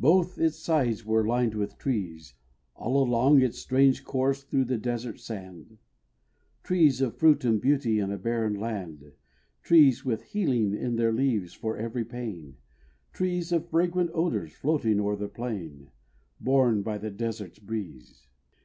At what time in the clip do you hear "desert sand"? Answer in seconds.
4.76-5.78